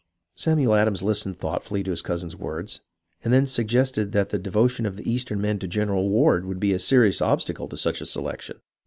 Samuel 0.33 0.73
Adams 0.73 1.03
listened 1.03 1.37
thoughtfully 1.37 1.83
to 1.83 1.91
his 1.91 2.01
cousin's 2.01 2.35
words, 2.35 2.79
and 3.23 3.31
then 3.31 3.45
suggested 3.45 4.13
that 4.13 4.29
the 4.29 4.39
devotion 4.39 4.87
of 4.87 4.95
the 4.95 5.07
east 5.07 5.31
ern 5.31 5.39
men 5.39 5.59
to 5.59 5.67
General 5.67 6.09
Ward 6.09 6.43
would 6.47 6.59
be 6.59 6.73
a 6.73 6.79
serious 6.79 7.21
obstacle 7.21 7.67
to 7.67 7.77
such 7.77 8.01
a 8.01 8.07
selection. 8.07 8.61